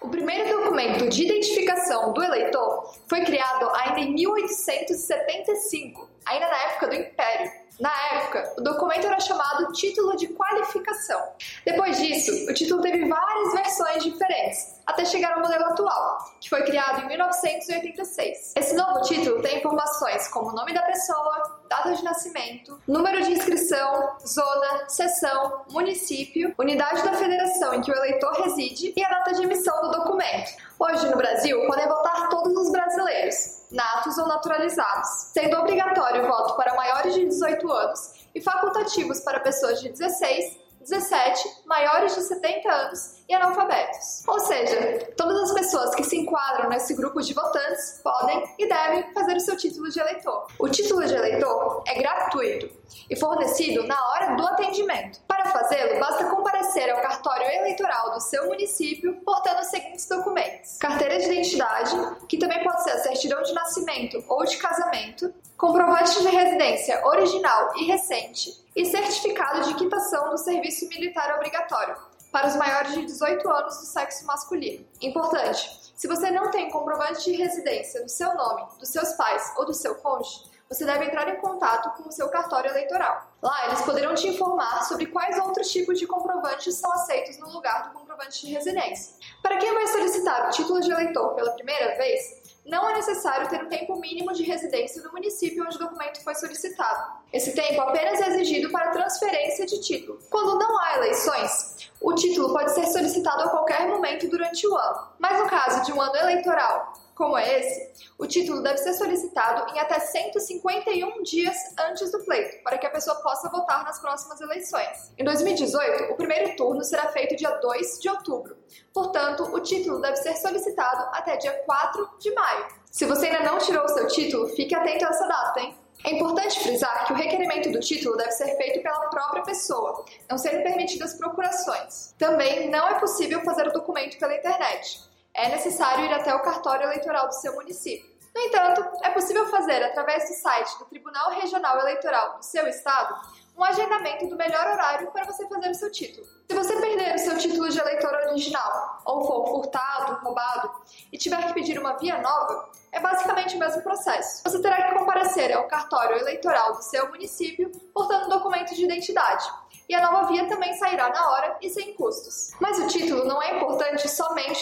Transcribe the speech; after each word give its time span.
O 0.00 0.08
primeiro 0.08 0.48
documento 0.48 1.08
de 1.08 1.24
identificação 1.24 2.12
do 2.12 2.22
eleitor 2.22 2.94
foi 3.08 3.24
criado 3.24 3.68
ainda 3.74 3.98
em 3.98 4.14
1875, 4.14 6.08
ainda 6.24 6.46
na 6.46 6.62
época 6.66 6.86
do 6.86 6.94
Império. 6.94 7.50
Na 7.80 7.92
época, 8.12 8.54
o 8.58 8.60
documento 8.60 9.06
era 9.06 9.20
chamado 9.20 9.72
Título 9.72 10.16
de 10.16 10.26
Qualificação. 10.28 11.22
Depois 11.64 11.96
disso, 11.96 12.50
o 12.50 12.52
título 12.52 12.82
teve 12.82 13.08
várias 13.08 13.52
versões 13.52 14.02
diferentes, 14.02 14.80
até 14.84 15.04
chegar 15.04 15.34
ao 15.34 15.40
modelo 15.40 15.64
atual, 15.64 16.18
que 16.40 16.50
foi 16.50 16.64
criado 16.64 17.02
em 17.02 17.06
1986. 17.06 18.54
Esse 18.56 18.74
novo 18.74 19.00
título 19.02 19.40
tem 19.42 19.58
informações 19.58 20.26
como 20.28 20.50
o 20.50 20.54
nome 20.54 20.74
da 20.74 20.82
pessoa, 20.82 21.60
data 21.68 21.94
de 21.94 22.02
nascimento, 22.02 22.80
número 22.88 23.22
de 23.22 23.32
inscrição, 23.32 24.16
zona, 24.26 24.88
seção, 24.88 25.64
município, 25.70 26.52
unidade 26.58 27.02
da 27.04 27.12
federação 27.12 27.74
em 27.74 27.80
que 27.80 27.92
o 27.92 27.94
eleitor 27.94 28.32
reside 28.42 28.92
e 28.96 29.04
a 29.04 29.08
data 29.08 29.34
de 29.34 29.44
emissão 29.44 29.80
do 29.82 29.92
documento. 29.92 30.50
Hoje, 30.80 31.08
no 31.08 31.16
Brasil, 31.16 31.64
podem 31.68 31.86
votar 31.86 32.28
todos 32.28 32.56
os 32.56 32.72
brasileiros, 32.72 33.57
natos 33.70 34.16
ou 34.18 34.26
naturalizados, 34.26 35.08
sendo 35.32 35.56
obrigatório 35.58 36.24
o 36.24 36.26
voto 36.26 36.56
para 36.56 36.74
maiores 36.74 37.14
de 37.14 37.26
18 37.26 37.70
anos 37.70 38.12
e 38.34 38.40
facultativos 38.40 39.20
para 39.20 39.40
pessoas 39.40 39.80
de 39.80 39.90
16 39.90 40.68
17, 40.88 41.64
maiores 41.66 42.14
de 42.14 42.22
70 42.22 42.72
anos 42.72 43.22
e 43.28 43.34
analfabetos. 43.34 44.26
Ou 44.26 44.40
seja, 44.40 45.06
todas 45.16 45.50
as 45.50 45.52
pessoas 45.52 45.94
que 45.94 46.02
se 46.02 46.16
enquadram 46.16 46.70
nesse 46.70 46.94
grupo 46.94 47.20
de 47.20 47.34
votantes 47.34 48.00
podem 48.02 48.42
e 48.58 48.66
devem 48.66 49.12
fazer 49.12 49.36
o 49.36 49.40
seu 49.40 49.56
título 49.56 49.90
de 49.90 50.00
eleitor. 50.00 50.46
O 50.58 50.68
título 50.68 51.04
de 51.04 51.14
eleitor 51.14 51.82
é 51.86 51.94
gratuito 51.94 52.70
e 53.10 53.16
fornecido 53.16 53.86
na 53.86 54.08
hora 54.10 54.36
do 54.36 54.46
atendimento. 54.46 55.20
Para 55.48 55.62
fazê-lo, 55.62 55.98
basta 55.98 56.24
comparecer 56.26 56.90
ao 56.90 57.00
cartório 57.00 57.46
eleitoral 57.46 58.12
do 58.12 58.20
seu 58.20 58.46
município 58.46 59.14
portando 59.24 59.60
os 59.60 59.68
seguintes 59.68 60.06
documentos: 60.06 60.76
carteira 60.76 61.18
de 61.18 61.24
identidade, 61.24 61.96
que 62.28 62.36
também 62.36 62.62
pode 62.62 62.82
ser 62.82 62.90
a 62.90 62.98
certidão 62.98 63.42
de 63.42 63.54
nascimento 63.54 64.22
ou 64.28 64.44
de 64.44 64.58
casamento, 64.58 65.32
comprovante 65.56 66.20
de 66.20 66.28
residência 66.28 67.02
original 67.06 67.72
e 67.76 67.84
recente 67.86 68.62
e 68.76 68.84
certificado 68.84 69.62
de 69.62 69.74
quitação 69.74 70.30
do 70.30 70.36
serviço 70.38 70.86
militar 70.88 71.36
obrigatório 71.36 71.96
para 72.30 72.48
os 72.48 72.56
maiores 72.56 72.92
de 72.92 73.06
18 73.06 73.50
anos 73.50 73.78
do 73.78 73.86
sexo 73.86 74.26
masculino. 74.26 74.84
Importante: 75.00 75.92
se 75.96 76.06
você 76.06 76.30
não 76.30 76.50
tem 76.50 76.70
comprovante 76.70 77.24
de 77.24 77.36
residência 77.36 78.02
no 78.02 78.08
seu 78.08 78.34
nome, 78.34 78.66
dos 78.78 78.90
seus 78.90 79.14
pais 79.14 79.54
ou 79.56 79.64
do 79.64 79.72
seu 79.72 79.94
cônjuge, 79.94 80.44
você 80.68 80.84
deve 80.84 81.06
entrar 81.06 81.28
em 81.28 81.36
contato 81.36 81.90
com 81.96 82.08
o 82.08 82.12
seu 82.12 82.28
cartório 82.28 82.70
eleitoral. 82.70 83.32
Lá, 83.40 83.66
eles 83.66 83.80
poderão 83.80 84.14
te 84.14 84.28
informar 84.28 84.84
sobre 84.84 85.06
quais 85.06 85.38
outros 85.38 85.70
tipos 85.70 85.98
de 85.98 86.06
comprovantes 86.06 86.74
são 86.74 86.92
aceitos 86.92 87.38
no 87.38 87.48
lugar 87.50 87.84
do 87.84 87.98
comprovante 87.98 88.46
de 88.46 88.52
residência. 88.52 89.14
Para 89.42 89.56
quem 89.56 89.72
vai 89.72 89.86
solicitar 89.86 90.46
o 90.46 90.50
título 90.50 90.80
de 90.80 90.90
eleitor 90.90 91.34
pela 91.34 91.52
primeira 91.52 91.96
vez, 91.96 92.38
não 92.66 92.86
é 92.90 92.96
necessário 92.96 93.48
ter 93.48 93.64
um 93.64 93.68
tempo 93.68 93.96
mínimo 93.98 94.34
de 94.34 94.42
residência 94.42 95.02
no 95.02 95.10
município 95.10 95.64
onde 95.64 95.76
o 95.76 95.78
documento 95.78 96.22
foi 96.22 96.34
solicitado. 96.34 97.12
Esse 97.32 97.52
tempo 97.52 97.80
apenas 97.80 98.20
é 98.20 98.28
exigido 98.28 98.70
para 98.70 98.90
transferência 98.90 99.64
de 99.64 99.80
título. 99.80 100.20
Quando 100.28 100.58
não 100.58 100.78
há 100.78 100.96
eleições, 100.96 101.90
o 101.98 102.14
título 102.14 102.52
pode 102.52 102.72
ser 102.72 102.84
solicitado 102.88 103.44
a 103.44 103.48
qualquer 103.48 103.88
momento 103.88 104.28
durante 104.28 104.66
o 104.66 104.76
ano. 104.76 105.08
Mas 105.18 105.38
no 105.40 105.48
caso 105.48 105.82
de 105.86 105.92
um 105.94 106.00
ano 106.00 106.16
eleitoral, 106.16 106.92
como 107.18 107.36
é 107.36 107.58
esse, 107.58 108.06
o 108.16 108.28
título 108.28 108.62
deve 108.62 108.78
ser 108.78 108.94
solicitado 108.94 109.74
em 109.74 109.80
até 109.80 109.98
151 109.98 111.20
dias 111.24 111.56
antes 111.76 112.12
do 112.12 112.20
pleito, 112.20 112.62
para 112.62 112.78
que 112.78 112.86
a 112.86 112.90
pessoa 112.90 113.16
possa 113.16 113.48
votar 113.48 113.84
nas 113.84 113.98
próximas 113.98 114.40
eleições. 114.40 115.12
Em 115.18 115.24
2018, 115.24 116.12
o 116.12 116.14
primeiro 116.14 116.54
turno 116.54 116.84
será 116.84 117.08
feito 117.08 117.34
dia 117.34 117.50
2 117.50 118.00
de 118.00 118.08
outubro. 118.08 118.56
Portanto, 118.94 119.42
o 119.52 119.58
título 119.58 120.00
deve 120.00 120.14
ser 120.18 120.36
solicitado 120.36 121.08
até 121.12 121.36
dia 121.36 121.52
4 121.66 122.08
de 122.20 122.32
maio. 122.32 122.68
Se 122.88 123.04
você 123.04 123.26
ainda 123.26 123.42
não 123.42 123.58
tirou 123.58 123.84
o 123.84 123.88
seu 123.88 124.06
título, 124.06 124.48
fique 124.50 124.72
atento 124.72 125.04
a 125.04 125.08
essa 125.08 125.26
data, 125.26 125.60
hein? 125.60 125.76
É 126.04 126.12
importante 126.12 126.60
frisar 126.60 127.04
que 127.04 127.12
o 127.12 127.16
requerimento 127.16 127.72
do 127.72 127.80
título 127.80 128.16
deve 128.16 128.30
ser 128.30 128.56
feito 128.56 128.80
pela 128.80 129.10
própria 129.10 129.42
pessoa, 129.42 130.04
não 130.30 130.38
sendo 130.38 130.62
permitidas 130.62 131.14
procurações. 131.14 132.14
Também 132.16 132.70
não 132.70 132.86
é 132.86 133.00
possível 133.00 133.40
fazer 133.40 133.66
o 133.66 133.72
documento 133.72 134.16
pela 134.20 134.36
internet 134.36 135.08
é 135.38 135.48
necessário 135.48 136.04
ir 136.04 136.12
até 136.12 136.34
o 136.34 136.42
cartório 136.42 136.84
eleitoral 136.84 137.28
do 137.28 137.34
seu 137.34 137.54
município. 137.54 138.10
No 138.34 138.40
entanto, 138.40 138.84
é 139.02 139.10
possível 139.10 139.46
fazer, 139.48 139.82
através 139.84 140.28
do 140.28 140.34
site 140.34 140.78
do 140.78 140.84
Tribunal 140.86 141.30
Regional 141.30 141.78
Eleitoral 141.80 142.36
do 142.36 142.44
seu 142.44 142.66
estado, 142.66 143.14
um 143.56 143.64
agendamento 143.64 144.26
do 144.26 144.36
melhor 144.36 144.66
horário 144.66 145.10
para 145.10 145.24
você 145.24 145.46
fazer 145.48 145.70
o 145.70 145.74
seu 145.74 145.90
título. 145.90 146.26
Se 146.48 146.56
você 146.56 146.76
perder 146.76 147.14
o 147.14 147.18
seu 147.18 147.36
título 147.38 147.68
de 147.68 147.78
eleitor 147.78 148.12
original, 148.14 149.00
ou 149.04 149.24
for 149.24 149.46
furtado, 149.48 150.24
roubado, 150.24 150.70
e 151.12 151.18
tiver 151.18 151.44
que 151.46 151.54
pedir 151.54 151.78
uma 151.78 151.96
via 151.96 152.18
nova, 152.20 152.70
é 152.92 153.00
basicamente 153.00 153.56
o 153.56 153.58
mesmo 153.58 153.82
processo. 153.82 154.42
Você 154.44 154.60
terá 154.60 154.88
que 154.88 154.98
comparecer 154.98 155.52
ao 155.56 155.66
cartório 155.66 156.18
eleitoral 156.18 156.74
do 156.74 156.82
seu 156.82 157.08
município 157.08 157.70
portando 157.92 158.26
um 158.26 158.28
documento 158.28 158.74
de 158.74 158.84
identidade 158.84 159.48
e 159.88 159.94
a 159.94 160.02
nova 160.02 160.28
via 160.28 160.46
também 160.46 160.74
sairá 160.74 161.08
na 161.08 161.30
hora 161.30 161.56
e 161.62 161.70
sem 161.70 161.94
custos. 161.94 162.52
Mas 162.60 162.78
o 162.78 162.86
título 162.86 163.24
não 163.24 163.42
é 163.42 163.56
importante 163.56 164.06
somente 164.08 164.57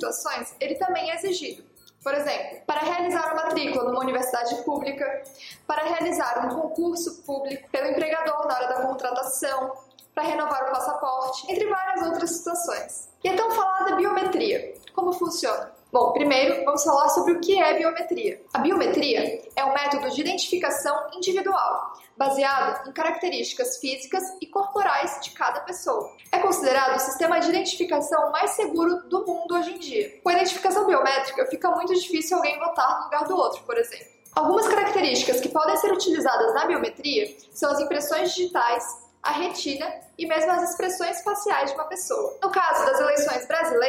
situações, 0.00 0.54
ele 0.58 0.74
também 0.76 1.10
é 1.10 1.16
exigido. 1.16 1.62
Por 2.02 2.14
exemplo, 2.14 2.60
para 2.66 2.80
realizar 2.80 3.26
uma 3.26 3.44
matrícula 3.44 3.84
numa 3.84 4.00
universidade 4.00 4.54
pública, 4.64 5.22
para 5.66 5.84
realizar 5.84 6.46
um 6.46 6.60
concurso 6.60 7.22
público 7.22 7.68
pelo 7.70 7.88
empregador 7.88 8.46
na 8.46 8.54
hora 8.54 8.68
da 8.68 8.86
contratação, 8.86 9.76
para 10.14 10.24
renovar 10.24 10.68
o 10.68 10.72
passaporte, 10.72 11.52
entre 11.52 11.66
várias 11.68 12.06
outras 12.06 12.30
situações. 12.30 13.10
E 13.22 13.28
então 13.28 13.50
falar 13.50 13.84
da 13.84 13.96
biometria. 13.96 14.74
Como 14.94 15.12
funciona? 15.12 15.72
Bom, 15.92 16.12
primeiro 16.12 16.64
vamos 16.64 16.82
falar 16.84 17.08
sobre 17.10 17.32
o 17.32 17.40
que 17.40 17.60
é 17.60 17.74
biometria. 17.76 18.40
A 18.54 18.58
biometria 18.58 19.42
é 19.54 19.64
um 19.64 19.74
método 19.74 20.10
de 20.10 20.20
identificação 20.20 21.08
individual, 21.14 21.92
baseado 22.20 22.86
em 22.86 22.92
características 22.92 23.78
físicas 23.78 24.22
e 24.42 24.46
corporais 24.46 25.18
de 25.22 25.30
cada 25.30 25.60
pessoa. 25.60 26.14
É 26.30 26.38
considerado 26.38 26.96
o 26.96 26.98
sistema 26.98 27.40
de 27.40 27.48
identificação 27.48 28.30
mais 28.30 28.50
seguro 28.50 29.08
do 29.08 29.24
mundo 29.26 29.54
hoje 29.54 29.72
em 29.72 29.78
dia. 29.78 30.20
Com 30.22 30.28
a 30.28 30.34
identificação 30.34 30.86
biométrica, 30.86 31.46
fica 31.46 31.70
muito 31.70 31.94
difícil 31.94 32.36
alguém 32.36 32.58
votar 32.58 32.98
no 32.98 33.04
lugar 33.04 33.24
do 33.24 33.34
outro, 33.34 33.62
por 33.62 33.78
exemplo. 33.78 34.08
Algumas 34.36 34.68
características 34.68 35.40
que 35.40 35.48
podem 35.48 35.74
ser 35.78 35.90
utilizadas 35.92 36.52
na 36.52 36.66
biometria 36.66 37.34
são 37.54 37.72
as 37.72 37.80
impressões 37.80 38.34
digitais, 38.34 38.84
a 39.22 39.32
retina 39.32 39.90
e 40.18 40.26
mesmo 40.26 40.52
as 40.52 40.70
expressões 40.70 41.22
faciais 41.22 41.70
de 41.70 41.76
uma 41.76 41.84
pessoa. 41.84 42.36
No 42.42 42.50
caso 42.50 42.84
das 42.84 43.00
eleições 43.00 43.46
brasileiras, 43.46 43.79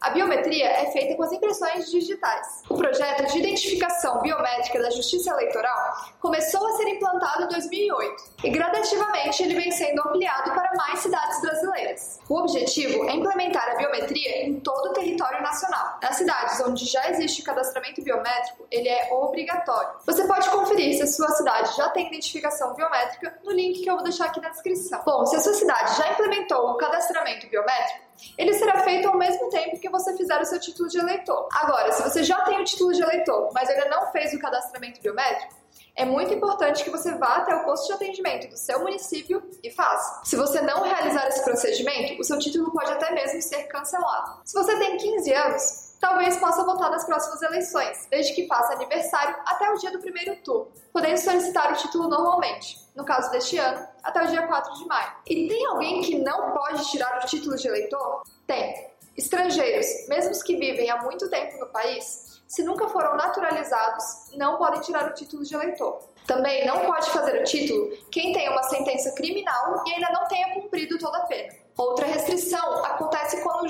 a 0.00 0.10
biometria 0.10 0.66
é 0.66 0.90
feita 0.92 1.14
com 1.14 1.22
as 1.22 1.32
impressões 1.32 1.90
digitais. 1.90 2.62
O 2.70 2.74
projeto 2.74 3.30
de 3.30 3.38
identificação 3.38 4.22
biométrica 4.22 4.80
da 4.80 4.90
Justiça 4.90 5.30
Eleitoral 5.30 5.94
começou 6.18 6.66
a 6.66 6.72
ser 6.78 6.88
implantado 6.88 7.44
em 7.44 7.48
2008 7.48 8.24
e 8.44 8.50
gradativamente 8.50 9.42
ele 9.42 9.54
vem 9.54 9.70
sendo 9.70 10.00
ampliado 10.00 10.52
para 10.52 10.74
mais 10.74 11.00
cidades 11.00 11.42
brasileiras. 11.42 12.18
O 12.30 12.38
objetivo 12.38 13.04
é 13.10 13.14
implementar 13.14 13.72
a 13.72 13.74
biometria 13.74 14.46
em 14.46 14.58
todo 14.60 14.90
o 14.90 14.92
território 14.94 15.42
nacional. 15.42 15.98
Nas 16.02 16.16
cidades 16.16 16.58
onde 16.60 16.86
já 16.86 17.10
existe 17.10 17.42
o 17.42 17.44
cadastramento 17.44 18.02
biométrico, 18.02 18.66
ele 18.70 18.88
é 18.88 19.12
obrigatório. 19.12 19.90
Você 20.06 20.26
pode 20.26 20.48
conferir 20.48 20.96
se 20.96 21.02
a 21.02 21.06
sua 21.06 21.28
cidade 21.32 21.76
já 21.76 21.90
tem 21.90 22.06
identificação 22.06 22.74
biométrica 22.74 23.38
no 23.44 23.52
link 23.52 23.82
que 23.82 23.90
eu 23.90 23.96
vou 23.96 24.04
deixar 24.04 24.26
aqui 24.26 24.40
na 24.40 24.48
descrição. 24.48 25.02
Bom, 25.04 25.26
se 25.26 25.36
a 25.36 25.40
sua 25.40 25.52
cidade 25.52 25.98
já 25.98 26.10
implementou 26.10 26.70
o 26.70 26.76
cadastramento 26.78 27.46
biométrico, 27.48 28.09
ele 28.36 28.54
será 28.54 28.80
feito 28.84 29.08
ao 29.08 29.16
mesmo 29.16 29.48
tempo 29.50 29.78
que 29.78 29.88
você 29.88 30.16
fizer 30.16 30.40
o 30.40 30.44
seu 30.44 30.60
título 30.60 30.88
de 30.88 30.98
eleitor. 30.98 31.48
Agora, 31.52 31.92
se 31.92 32.02
você 32.02 32.22
já 32.22 32.40
tem 32.44 32.60
o 32.60 32.64
título 32.64 32.92
de 32.92 33.02
eleitor, 33.02 33.50
mas 33.52 33.68
ainda 33.68 33.88
não 33.88 34.10
fez 34.12 34.32
o 34.32 34.38
cadastramento 34.38 35.00
biométrico, 35.00 35.60
é 35.96 36.04
muito 36.04 36.32
importante 36.32 36.82
que 36.82 36.90
você 36.90 37.12
vá 37.16 37.36
até 37.36 37.54
o 37.54 37.64
posto 37.64 37.88
de 37.88 37.92
atendimento 37.92 38.48
do 38.48 38.56
seu 38.56 38.80
município 38.80 39.42
e 39.62 39.70
faça. 39.70 40.22
Se 40.24 40.36
você 40.36 40.60
não 40.62 40.82
realizar 40.82 41.28
esse 41.28 41.44
procedimento, 41.44 42.20
o 42.20 42.24
seu 42.24 42.38
título 42.38 42.72
pode 42.72 42.90
até 42.90 43.12
mesmo 43.12 43.42
ser 43.42 43.64
cancelado. 43.64 44.40
Se 44.44 44.54
você 44.54 44.78
tem 44.78 44.96
15 44.96 45.32
anos, 45.32 45.79
talvez 46.00 46.38
possa 46.38 46.64
votar 46.64 46.90
nas 46.90 47.04
próximas 47.04 47.42
eleições, 47.42 48.08
desde 48.10 48.32
que 48.32 48.46
faça 48.46 48.72
aniversário 48.72 49.36
até 49.46 49.70
o 49.70 49.76
dia 49.76 49.92
do 49.92 50.00
primeiro 50.00 50.34
turno, 50.42 50.72
podendo 50.92 51.18
solicitar 51.18 51.72
o 51.72 51.76
título 51.76 52.08
normalmente, 52.08 52.78
no 52.96 53.04
caso 53.04 53.30
deste 53.30 53.58
ano, 53.58 53.86
até 54.02 54.24
o 54.24 54.26
dia 54.26 54.46
4 54.46 54.74
de 54.74 54.86
maio. 54.86 55.12
E 55.26 55.48
tem 55.48 55.66
alguém 55.66 56.00
que 56.00 56.18
não 56.18 56.52
pode 56.52 56.90
tirar 56.90 57.22
o 57.22 57.26
título 57.26 57.56
de 57.56 57.68
eleitor? 57.68 58.22
Tem. 58.46 58.90
residem 59.16 60.90
há 60.90 61.02
muito 61.02 61.28
tempo 61.28 61.58
no 61.58 61.66
país, 61.66 62.40
se 62.50 62.64
nunca 62.64 62.88
foram 62.88 63.16
naturalizados, 63.16 64.30
não 64.36 64.56
podem 64.56 64.80
tirar 64.80 65.08
o 65.08 65.14
título 65.14 65.44
de 65.44 65.54
eleitor. 65.54 66.00
Também 66.26 66.66
não 66.66 66.80
pode 66.80 67.10
fazer 67.10 67.40
o 67.40 67.44
título 67.44 67.90
quem 68.10 68.32
tem 68.32 68.48
uma 68.48 68.62
sentença 68.64 69.12
criminal 69.12 69.84
e 69.86 69.94
ainda 69.94 70.10
não 70.10 70.26
tenha 70.26 70.54
cumprido 70.54 70.98
toda 70.98 71.18
a 71.18 71.26
pena. 71.26 71.54
Outra 71.76 72.06
restrição 72.06 72.84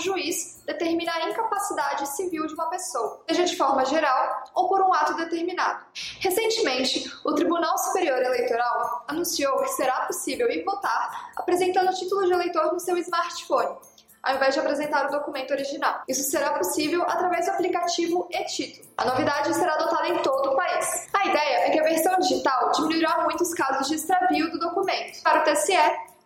juiz 0.01 0.61
determina 0.67 1.13
a 1.13 1.29
incapacidade 1.29 2.09
civil 2.09 2.47
de 2.47 2.55
uma 2.55 2.69
pessoa, 2.69 3.23
seja 3.29 3.45
de 3.45 3.57
forma 3.57 3.85
geral 3.85 4.45
ou 4.55 4.69
por 4.69 4.81
um 4.83 4.93
ato 4.93 5.15
determinado. 5.15 5.85
Recentemente, 6.21 7.13
o 7.25 7.35
Tribunal 7.35 7.77
Superior 7.79 8.23
Eleitoral 8.23 9.05
anunciou 9.07 9.57
que 9.59 9.69
será 9.69 10.07
possível 10.07 10.51
ir 10.51 10.65
votar 10.65 11.31
apresentando 11.37 11.91
o 11.91 11.95
título 11.95 12.27
de 12.27 12.33
eleitor 12.33 12.73
no 12.73 12.81
seu 12.81 12.97
smartphone, 12.99 13.77
ao 14.23 14.35
invés 14.35 14.55
de 14.55 14.61
apresentar 14.61 15.07
o 15.07 15.11
documento 15.11 15.53
original. 15.53 16.03
Isso 16.07 16.31
será 16.31 16.51
possível 16.51 17.03
através 17.05 17.47
do 17.47 17.53
aplicativo 17.53 18.29
e-título. 18.31 18.89
A 18.99 19.05
novidade 19.05 19.55
será 19.55 19.75
adotada 19.75 20.09
em 20.09 20.19
todo 20.19 20.51
o 20.51 20.57
país. 20.57 21.09
A 21.13 21.27
ideia 21.27 21.67
é 21.67 21.71
que 21.71 21.81
a 21.81 21.85
versão 21.85 22.19
digital 22.19 22.71
diminuirá 22.73 23.23
muitos 23.23 23.55
casos 23.55 23.89
de 23.89 23.95
extravio 23.95 24.51
do 24.51 24.59
documento. 24.59 25.23
Para 25.23 25.41
o 25.41 25.45
TSE, 25.45 25.73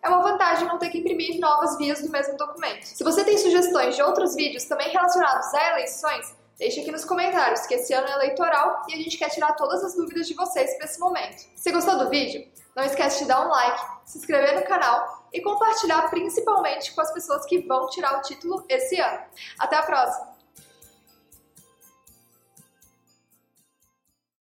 é 0.05 0.09
uma 0.09 0.23
vantagem 0.23 0.69
não 0.69 0.79
ter 0.79 0.91
que 0.91 0.99
imprimir 0.99 1.41
novas 1.41 1.79
vias 1.79 2.03
do 2.03 2.11
mesmo 2.11 2.37
documento. 2.37 2.85
Se 2.85 3.03
você 3.03 3.25
tem 3.25 3.39
sugestões 3.39 3.97
de 3.97 4.03
outros 4.03 4.35
vídeos 4.35 4.65
também 4.65 4.91
relacionados 4.91 5.53
a 5.55 5.71
eleições, 5.71 6.37
deixe 6.59 6.81
aqui 6.81 6.93
nos 6.93 7.07
comentários, 7.07 7.67
que 7.67 7.75
esse 7.75 7.95
ano 7.95 8.07
é 8.07 8.13
eleitoral 8.13 8.83
e 8.87 8.95
a 8.95 8.97
gente 8.99 9.17
quer 9.17 9.31
tirar 9.31 9.55
todas 9.55 9.83
as 9.83 9.95
dúvidas 9.95 10.29
de 10.29 10.35
vocês 10.35 10.77
para 10.77 10.85
esse 10.85 11.01
momento. 11.01 11.45
Se 11.57 11.73
gostou 11.73 11.97
do 11.97 12.11
vídeo, 12.11 12.47
não 12.77 12.85
esquece 12.85 13.23
de 13.23 13.29
dar 13.29 13.47
um 13.47 13.49
like, 13.49 13.81
se 14.05 14.19
inscrever 14.19 14.61
no 14.61 14.67
canal 14.67 15.27
e 15.33 15.41
compartilhar 15.41 16.11
principalmente 16.11 16.95
com 16.95 17.01
as 17.01 17.11
pessoas 17.11 17.47
que 17.47 17.61
vão 17.67 17.89
tirar 17.89 18.19
o 18.19 18.23
título 18.23 18.63
esse 18.69 19.01
ano. 19.01 19.21
Até 19.59 19.77
a 19.77 19.83
próxima! 19.85 20.34